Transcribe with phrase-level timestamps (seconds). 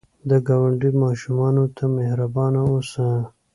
[0.29, 3.07] د ګاونډي ماشومانو ته مهربان اوسه